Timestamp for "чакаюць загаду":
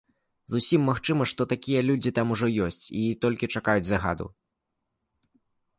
3.59-4.27